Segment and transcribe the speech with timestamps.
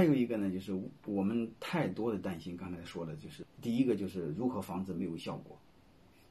[0.00, 0.72] 还有一个呢，就是
[1.04, 5.58] 我们太多的担心，刚才说的就是第一个就是如何防止没有效果，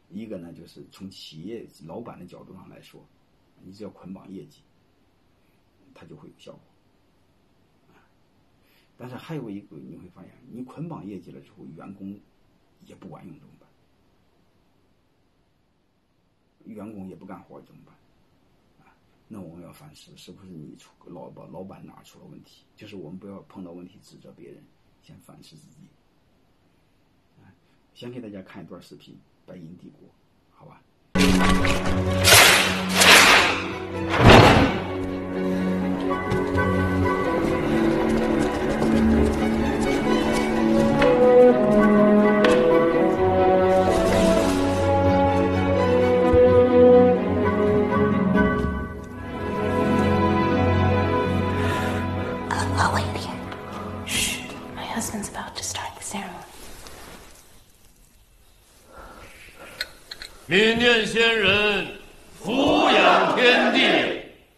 [0.10, 3.06] 一个呢就是从企业老板的角度上来说，
[3.64, 4.64] 你只要捆绑业绩，
[5.94, 6.62] 它就会有效果。
[8.98, 12.20] 但是还有一个你会发现，你捆绑业绩了之后，员工
[12.88, 13.70] 也不管用怎么办？
[16.66, 17.94] 员工也不干活怎么办？
[19.32, 22.66] 那我们要反思，是不是你出老板老板哪出了问题？
[22.76, 24.64] 就是我们不要碰到问题指责别人，
[25.04, 25.88] 先反思自己。
[27.40, 27.54] 啊，
[27.94, 29.14] 先给大家看一段视频，
[29.46, 30.10] 《白银帝国》，
[30.52, 30.82] 好吧？
[61.12, 61.88] 仙人
[62.40, 63.80] 俯仰天地，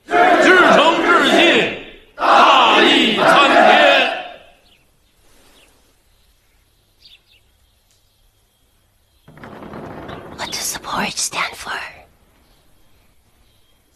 [0.05, 1.39] 至诚至信，
[2.13, 4.11] 大义参天。
[10.38, 11.72] What does the porridge stand for？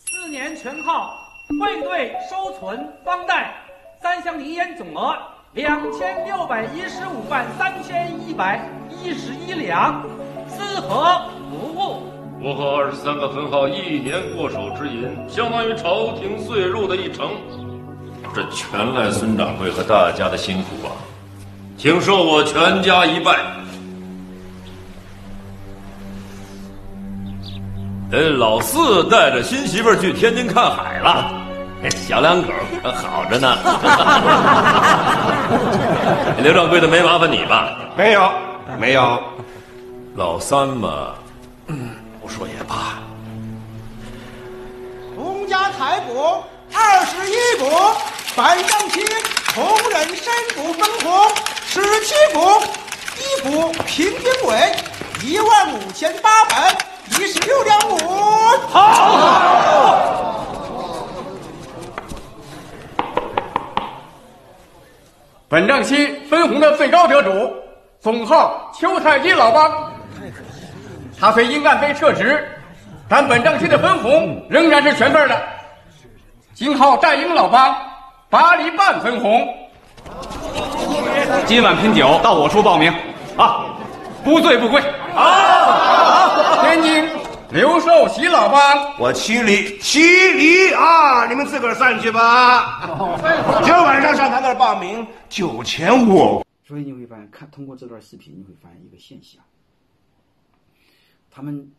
[0.06, 1.14] 四年全靠
[1.60, 3.54] 汇兑收存方贷
[4.02, 5.18] 三乡泥烟总额
[5.52, 8.66] 两千六百一十五万三千一百
[9.04, 10.02] 一十一两，
[10.48, 11.30] 四合。
[12.46, 17.32] 我和二十三个分号一年过手之银，相当于朝廷岁入的一成。
[18.36, 20.94] 这全赖孙掌柜和大家的辛苦啊！
[21.76, 23.32] 请受我全家一拜。
[28.12, 31.32] 哎，老四带着新媳妇去天津看海了，
[31.90, 32.50] 小两口
[32.84, 33.58] 可好着呢。
[36.44, 37.76] 刘掌柜的没麻烦你吧？
[37.98, 38.32] 没有，
[38.80, 39.20] 没有。
[40.16, 41.16] 老三嘛。
[42.26, 42.98] 不说也罢。
[45.16, 46.44] 洪家太保
[46.74, 47.70] 二十一部，
[48.36, 49.06] 班长期
[49.54, 51.30] 同任神部分红
[51.68, 52.40] 十七部，
[53.20, 54.76] 一部平均为
[55.24, 56.76] 一万五千八百
[57.12, 57.98] 一十六两五。
[58.70, 58.82] 好。
[65.48, 67.54] 本账期分红的最高得主，
[68.02, 69.85] 总号邱太基老帮。
[71.20, 72.46] 他虽因案被撤职，
[73.08, 75.42] 但本账期的分红仍然是全份的。
[76.54, 77.76] 金号战鹰老帮
[78.30, 79.48] 八厘半分红。
[81.46, 82.94] 今晚拼酒到我处报名，
[83.38, 83.66] 啊，
[84.24, 84.82] 不醉不归。
[85.14, 87.10] 好，天津
[87.50, 91.26] 刘寿喜老帮，我七厘七厘啊！
[91.28, 92.82] 你们自个儿散去吧。
[93.64, 96.46] 今儿晚上上他那儿报名，酒钱我。
[96.68, 99.42] 所以你会发现，看通过这段视频，你会发现一个现象。
[101.36, 101.70] 他们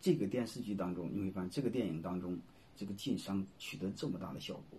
[0.00, 2.38] 这个电视剧当中，你会发现这个电影当中，
[2.76, 4.78] 这个晋商取得这么大的效果，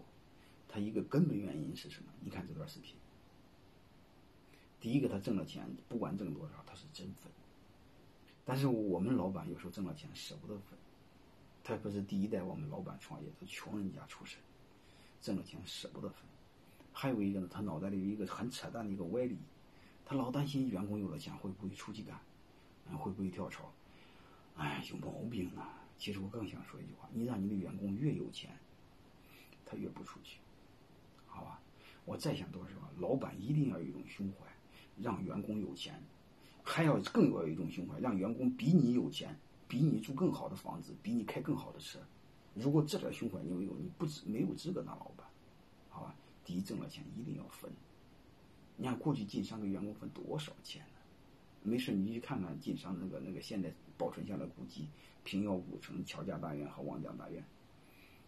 [0.70, 2.14] 他一个根本原因是什么？
[2.22, 2.96] 你看这段视频。
[4.80, 7.30] 第一个，他挣了钱，不管挣多少，他是真分。
[8.46, 10.80] 但是我们老板有时候挣了钱舍不得分，
[11.62, 14.40] 他不是第一代我们老板创业，他穷人家出身，
[15.20, 16.24] 挣了钱舍不得分。
[16.94, 19.38] 还有一个呢，他脑袋里有一个很扯淡的一个歪理，
[20.06, 22.18] 他老担心员工有了钱会不会出去干，
[22.98, 23.70] 会不会跳槽。
[24.58, 25.80] 哎，有毛病啊！
[25.98, 28.52] 其实我更想说一句话：你让你的员工越有钱，
[29.66, 30.40] 他越不出去，
[31.28, 31.62] 好吧？
[32.06, 34.48] 我再想多说，老板一定要有一种胸怀，
[34.98, 36.02] 让员工有钱，
[36.64, 42.00] 还要更要有一种胸怀，让员工比你有钱，比你住更好的房子，比你开更好的车。
[42.54, 45.26] 如果这点胸怀你没有，你不资没有资格当老板，
[45.90, 46.16] 好吧？
[46.44, 47.72] 第一，挣了钱一定要分。
[48.76, 51.00] 你看过去晋商给员工分多少钱呢？
[51.64, 54.88] 没事，你去看看晋商那个那个现在保存下来古迹，
[55.24, 57.44] 平遥古城、乔家大院和王家大院，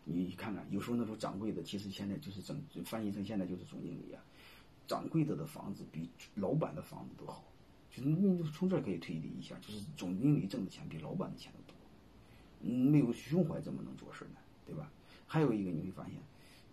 [0.03, 4.23] 你看看，有时候那时候掌柜的其实现在就是整翻译成现在就是总经理啊，
[4.85, 7.43] 掌柜的的房子比老板的房子都好，
[7.89, 11.75] 就是你从这可以推理一下，就是总经理挣的钱比老板的钱都多，
[12.61, 14.37] 嗯，没有胸怀怎么能做事呢？
[14.67, 14.91] 对吧？
[15.25, 16.13] 还有一个你会发现，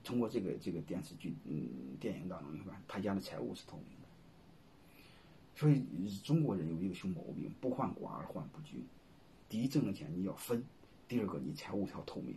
[0.05, 4.00] 通过这个这个电视剧嗯电影当中，你看他家的财务是透明。
[5.61, 5.85] 所以
[6.25, 8.83] 中国人有一个熊毛病，不患寡而患不均。
[9.47, 10.59] 第一，挣了钱你要分；
[11.07, 12.35] 第二个，你财务要透明。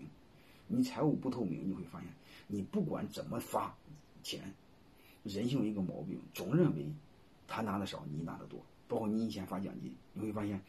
[0.68, 2.10] 你财务不透明，你会发现，
[2.48, 3.74] 你不管怎么发
[4.24, 4.54] 钱，
[5.24, 6.86] 人性一个毛病，总认为
[7.48, 8.60] 他拿的少，你拿的多。
[8.90, 10.60] 包括你以前发奖金，你会发现，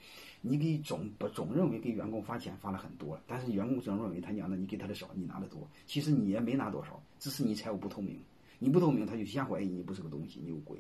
[0.41, 5.69] 你给总总认为给员工发钱发了很多，但是员工总认为他娘的你给他的少，你拿的多。
[5.89, 8.21] 其实你也没拿多少，只是你财务不透明。
[8.61, 10.79] 你不透明，他就先怀疑你不是个东西，你有鬼，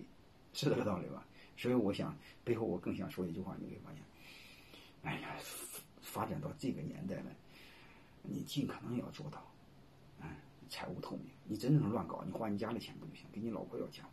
[0.53, 1.27] 是这个道理吧？
[1.57, 4.03] 所以我想背后我更想说一句话，你会发现，
[5.03, 5.37] 哎呀，
[6.03, 7.25] 发展到这个年代了，
[8.23, 9.47] 你尽可能要做到，
[10.21, 10.29] 嗯，
[10.69, 11.27] 财务透明。
[11.47, 13.27] 你真正乱搞，你花你家的钱不就行？
[13.33, 14.11] 给你老婆要钱花，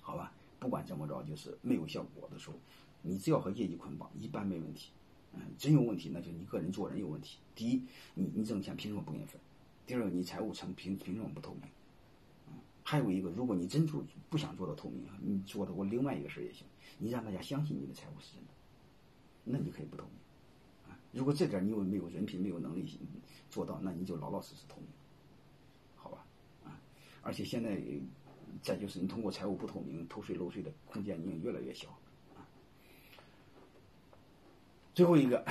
[0.00, 0.32] 好吧？
[0.60, 2.56] 不管怎么着，就是没有效果的时候，
[3.02, 4.90] 你只要和业绩捆绑，一般没问题。
[5.32, 7.38] 嗯，真有问题，那就你个人做人有问题。
[7.54, 7.82] 第一，
[8.14, 9.40] 你你挣钱凭什么不给你分？
[9.86, 11.62] 第二个，你财务成凭凭什么不透明？
[12.86, 16.66] 还有一个，如果你真做不想做到透明，你做的我另外一个事儿也行，
[16.98, 18.52] 你让大家相信你的财务是真的，
[19.42, 20.92] 那你可以不透明。
[20.92, 22.86] 啊，如果这点你又没有人品、没有能力
[23.48, 24.88] 做到，那你就老老实实透明，
[25.96, 26.26] 好吧？
[26.64, 26.78] 啊，
[27.22, 27.80] 而且现在
[28.62, 31.88] 再就是你通过财务不透明偷税漏税的空间已经越来越小。
[34.92, 35.42] 最后一个，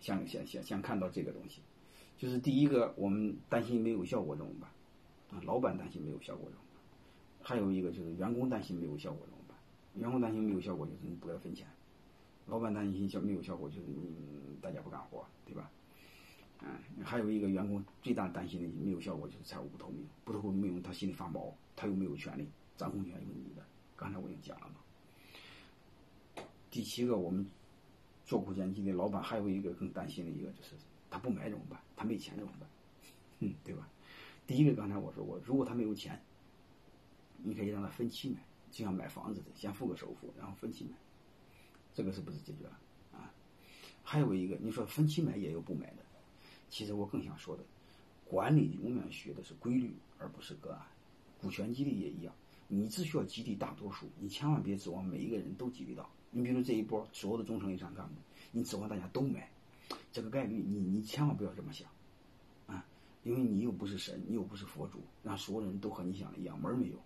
[0.00, 1.60] 想想想想看到这个东西，
[2.16, 4.70] 就是第一个，我们担心没有效果怎么办？
[5.42, 6.82] 老板担心没有效果怎么办？
[7.42, 9.56] 还有一个就是员工担心没有效果怎么办？
[9.94, 11.66] 员工担心没有效果就是你不给他分钱，
[12.46, 15.70] 老板担心效没有效果就是你大家不干活，对吧？
[16.62, 23.62] 嗯，还有一个员工最大担心的没有效果就是财务不透明，不透明他心里发毛，他又没有权利，掌控权有你的。
[23.96, 26.42] 刚才我已经讲了嘛。
[26.70, 27.46] 第七个我们。
[28.26, 30.74] 做股权激励，老板还有一个更担心的一个就是，
[31.10, 31.78] 他不买怎么办？
[31.94, 32.66] 他没钱怎么办？
[33.40, 33.86] 嗯， 对吧？
[34.46, 36.22] 第一个，刚才我说过，如果他没有钱，
[37.42, 38.36] 你可以让他分期买，
[38.70, 40.96] 就像买房子的，先付个首付，然后分期买，
[41.94, 42.78] 这个是不是解决了？
[43.12, 43.32] 啊？
[44.02, 46.04] 还有一个，你说分期买也有不买的，
[46.68, 47.64] 其实我更想说的，
[48.26, 50.86] 管理永远学的是规律，而不是个案。
[51.40, 52.34] 股权激励也一样，
[52.68, 56.10] 你只需要激励大多数，你千万别指望每一个人都激励到。
[56.30, 58.14] 你比如这一波所有的中层以上干部，
[58.50, 59.50] 你指望大家都买，
[60.12, 61.88] 这个概率你你千万不要这么想，
[63.24, 66.96] 因为你又不是神，你又不是佛祖，让所有人都和你想的一样，门儿没有，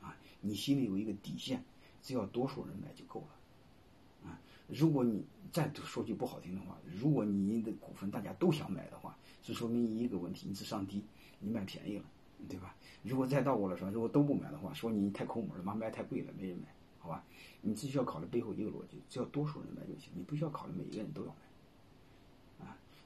[0.00, 1.62] 啊，你心里有一个底线，
[2.02, 11.04] 只要多数人买就够了，啊，如果你再说句不好听的话，如果你的股份大家都想买的话，是说明一个问题，你智商低，
[11.38, 12.04] 你卖便宜了，
[12.48, 12.74] 对吧？
[13.02, 16.64] 如果再倒过来说，如果都不买的话，说你太抠门了，妈卖太贵了，没人买。
[16.98, 17.24] 好吧，
[17.60, 21.36] 你只需要考虑背后一个逻辑，只要多数人买就行，你不需要考虑每一个人都要买。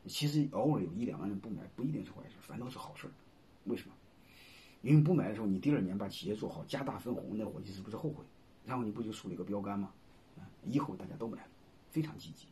[0.06, 3.08] 其实偶尔有一两个人不买，不一定是坏事，反倒是好事。
[3.64, 3.94] 为什么？
[4.82, 8.24] 因为不买的时候，你第二年把企业做好，加大分红，那伙计是不是后悔？
[8.64, 9.92] 然后你不就树立一个标杆吗？
[10.38, 11.46] 啊，以后大家都买，
[11.90, 12.46] 非常积极，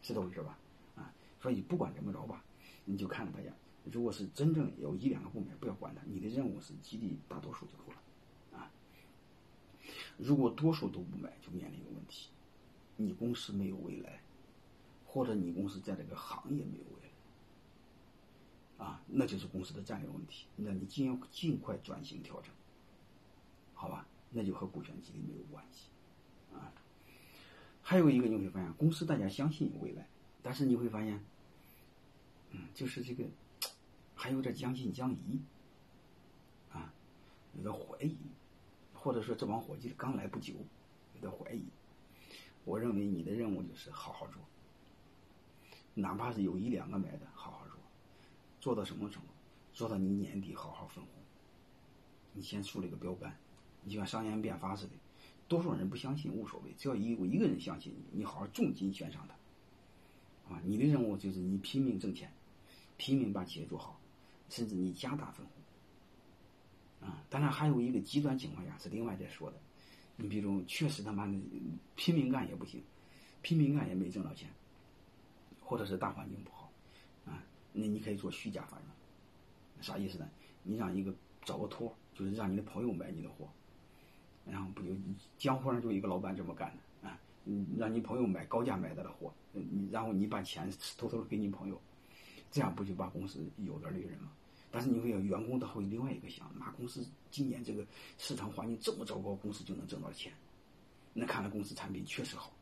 [0.00, 0.56] 是这回事吧？
[0.96, 2.44] 啊，所以不管怎么着吧，
[2.84, 3.50] 你就看着大家，
[3.90, 8.58] 如果是真正有一两个不买，不要管他，你的任务是激励大多数就够了。
[8.58, 8.70] 啊
[10.18, 12.30] 如果多数都不买，就面临一个问题：
[12.96, 14.21] 你公司没有未来，
[15.12, 17.02] 或者你公司在这个行业没有未
[18.78, 20.46] 来，啊，那就是公司的战略问题。
[20.56, 22.50] 那你尽要尽快转型调整，
[23.74, 24.06] 好吧？
[24.30, 25.90] 那就和股权激励没有关系，
[26.54, 26.72] 啊。
[27.82, 30.08] 还有一个你会发现，公司大家相信有未来，
[30.42, 31.22] 但是你会发现，
[32.52, 33.26] 嗯，就是这个
[34.14, 35.42] 还有点将信将疑，
[36.70, 36.94] 啊，
[37.54, 38.16] 有点怀疑。
[38.94, 40.54] 或者说这帮伙计刚来不久，
[41.16, 41.66] 有点怀疑。
[42.64, 44.40] 我认为你的任务就是好好做，
[45.94, 47.76] 哪怕是有一两个买的，好好做，
[48.60, 49.28] 做到什么程度？
[49.74, 51.12] 做到你年底好好分红。
[52.34, 53.36] 你先树立一个标杆，
[53.82, 54.92] 你就像商鞅变法似的，
[55.48, 60.54] 多数人不相信无所谓，只要有一个人相信你，你好好重金悬赏他。
[60.54, 62.32] 啊，你的任务就是你拼命挣钱，
[62.96, 64.00] 拼命把企业做好，
[64.48, 67.08] 甚至你加大分红。
[67.08, 69.56] 啊，当然还有一个极端情况下是另外再说的，
[70.16, 71.32] 你比如确实他妈的
[71.96, 72.82] 拼命干也不行，
[73.40, 74.50] 拼命干也没挣到钱，
[75.72, 76.70] 或者是大环境不好，
[77.24, 78.90] 啊，那你可以做虚假繁荣，
[79.80, 80.28] 啥意思呢？
[80.62, 81.10] 你让一个
[81.46, 83.48] 找个托，就是让你的朋友买你的货，
[84.44, 84.90] 然后不就
[85.38, 87.18] 江湖上就一个老板这么干的啊？
[87.46, 91.80] 嗯，让你朋友买高价买到的货，你然后你把钱偷偷的给你朋友，
[92.50, 94.30] 这样不就把公司有点利润吗？
[94.70, 97.82] 但是你会有员工，他会另外一个想，那公司今年这个
[98.18, 100.34] 市场环境这么糟糕，公司就能挣到钱，
[101.14, 102.52] 那看来公司产品确实好，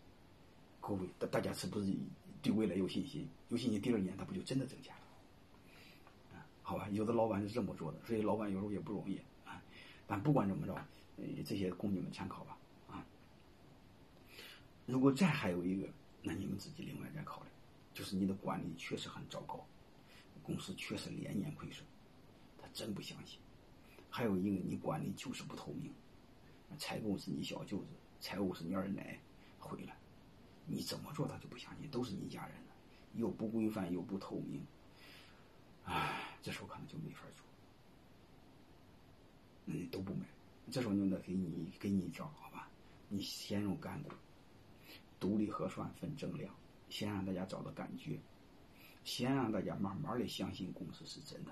[0.80, 1.92] 各位大大家是不是
[2.42, 3.28] 对未来有信心？
[3.48, 6.36] 有信心，第二年他不就真的挣钱了？
[6.36, 9.62] 啊，好吧，有的老板是这么做的，所以老板有时候也不容易啊。
[10.06, 10.74] 但不管怎么着，
[11.16, 13.04] 呃，这些供你们参考吧啊。
[14.86, 15.88] 如果再还有一个，
[16.22, 17.48] 那你们自己另外再考虑，
[17.92, 19.64] 就是你的管理确实很糟糕，
[20.42, 21.86] 公司确实连年亏损。
[22.60, 23.38] 他真不相信，
[24.10, 25.92] 还有一个你管理就是不透明，
[26.78, 27.86] 财务是你小舅子，
[28.20, 29.18] 财务是你二奶，
[29.58, 29.92] 毁了，
[30.70, 32.72] 你怎么做他就不相信，都是你家人的，
[33.14, 34.64] 又不规范又不透明，
[35.84, 37.22] 唉，这时候可能就没法
[39.66, 40.26] 做，都不买
[40.70, 42.68] 这时候就得给你给你一招，好吧？
[43.08, 44.10] 你先用干股，
[45.18, 46.54] 独立核算分正量，
[46.88, 48.20] 先让大家找到感觉，
[49.02, 51.50] 先让大家慢慢的相信公司是真的。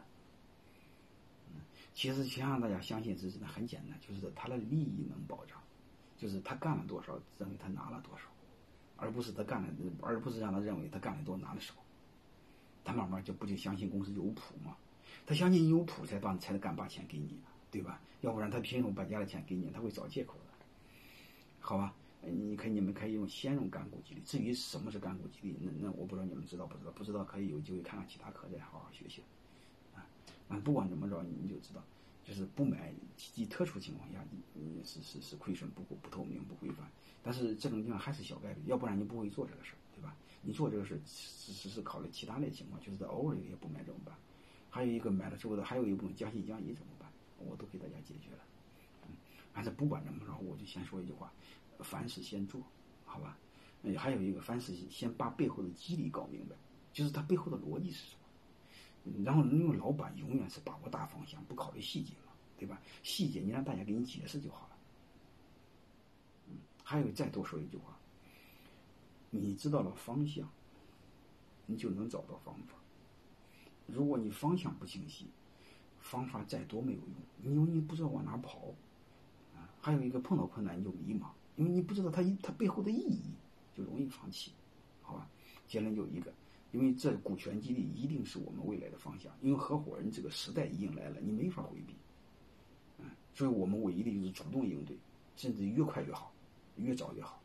[1.95, 5.61] 其实先让大家相信是真的很简单，就是他的利益能保障，
[6.17, 8.25] 就是他干了多少，认为他拿了多少，
[8.99, 9.69] 而不是他干了，
[10.03, 11.73] 而不是让他认为他干的多拿的少。
[12.85, 14.77] 他慢慢就不就相信公司有谱吗？
[15.27, 17.39] 他相信有谱才把才能敢把钱给你，
[17.71, 18.01] 对吧？
[18.23, 19.71] 要不然他凭什么把家的钱给你？
[19.71, 20.53] 他会找借口的，
[21.61, 21.95] 好吧？
[22.23, 24.21] 你可以你们可以用先用干股激励。
[24.23, 26.91] 至于什么是干股激励，那那我不知道你们知道不知道？
[26.93, 29.23] 不知道可以有机会看看其他课再好好学学。
[29.95, 30.03] 啊，
[30.49, 31.83] 啊，不管怎么着，你们就知道，
[32.29, 36.87] 就是不买极特殊情况下，你是是是亏损不不透明不规范，
[37.23, 40.15] 但是这种地方还是小概率，要不然你不会做这个事儿，对吧？
[40.43, 44.15] 你做这个事儿，只是是考虑其他类情况，就是偶尔也不买怎么办？
[44.69, 47.11] 还有一个买了之后的，还有一部分将信将疑怎么办？
[47.39, 48.45] 我都给大家解决了。
[49.07, 49.17] 嗯，
[49.55, 51.33] 反正不管怎么着，我就先说一句话：
[51.79, 52.61] 凡事先做，
[53.07, 53.39] 好吧？
[53.85, 56.55] 嗯，还有一个，凡事先把背后的机理搞明白，
[56.93, 58.18] 就是它背后的逻辑是什么。
[59.25, 62.81] 然后，因为老板永远是把握大方向，不考虑细节嘛，对吧？
[63.03, 64.77] 细节你让大家给你解释就好了。
[66.83, 67.97] 还有再多说一句话。
[69.31, 70.49] 你知道了方向，
[71.67, 72.75] 你就能找到方法。
[73.87, 75.27] 如果你方向不清晰，
[76.01, 78.75] 方法再多没有用，因为你不知道往哪跑。
[79.55, 83.21] 啊，还有一个碰到困难你就迷茫，因为你不知道它它背后的意义，
[83.75, 84.53] 就容易放弃，
[85.03, 85.29] 好吧？
[85.67, 86.33] 结论就一个，
[86.73, 91.95] 因为这股权激励一定是我们未来的方向，因为合伙人这个时代已经来了，你没法回避。
[92.99, 94.97] 嗯，所以我们唯一的就是主动应对，
[95.37, 96.33] 甚至越快越好，
[96.77, 97.41] 越早越好。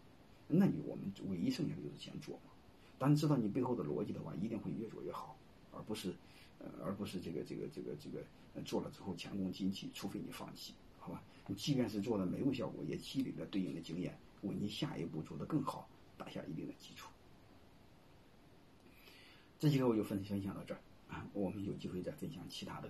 [0.47, 2.51] 那你我们唯一剩下的就是先做嘛。
[2.99, 5.37] 当知道你背后的逻辑的话，一定会越做越好，
[5.71, 6.13] 而不是，
[6.59, 8.23] 呃，而不是这个这个这个这个
[8.65, 11.23] 做了之后前功尽弃，除非你放弃，好吧？
[11.47, 15.87] 你即便是做的没有效果，也积累了对应的经验，为你下一步做得更好
[16.17, 17.09] 打下一定的基础。
[19.63, 22.81] 这节课我就分分享到这儿啊，我们有机会再分享其他的。